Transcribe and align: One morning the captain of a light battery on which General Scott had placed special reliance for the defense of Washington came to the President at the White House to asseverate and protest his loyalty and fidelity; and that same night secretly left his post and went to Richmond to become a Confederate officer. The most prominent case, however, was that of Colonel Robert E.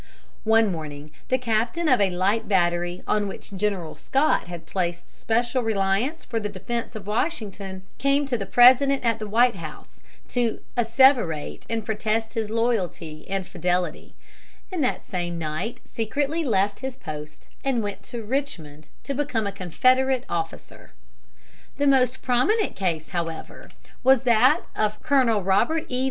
One 0.45 0.71
morning 0.71 1.11
the 1.29 1.37
captain 1.37 1.87
of 1.87 2.01
a 2.01 2.09
light 2.09 2.47
battery 2.47 3.03
on 3.05 3.27
which 3.27 3.53
General 3.55 3.93
Scott 3.93 4.47
had 4.47 4.65
placed 4.65 5.07
special 5.07 5.61
reliance 5.61 6.25
for 6.25 6.39
the 6.39 6.49
defense 6.49 6.95
of 6.95 7.05
Washington 7.05 7.83
came 7.99 8.25
to 8.25 8.35
the 8.35 8.47
President 8.47 9.03
at 9.05 9.19
the 9.19 9.27
White 9.27 9.57
House 9.57 9.99
to 10.29 10.61
asseverate 10.75 11.67
and 11.69 11.85
protest 11.85 12.33
his 12.33 12.49
loyalty 12.49 13.27
and 13.29 13.45
fidelity; 13.45 14.15
and 14.71 14.83
that 14.83 15.05
same 15.05 15.37
night 15.37 15.81
secretly 15.85 16.43
left 16.43 16.79
his 16.79 16.97
post 16.97 17.47
and 17.63 17.83
went 17.83 18.01
to 18.01 18.23
Richmond 18.23 18.87
to 19.03 19.13
become 19.13 19.45
a 19.45 19.51
Confederate 19.51 20.25
officer. 20.27 20.93
The 21.77 21.85
most 21.85 22.23
prominent 22.23 22.75
case, 22.75 23.09
however, 23.09 23.69
was 24.03 24.23
that 24.23 24.63
of 24.75 24.99
Colonel 25.03 25.43
Robert 25.43 25.85
E. 25.89 25.99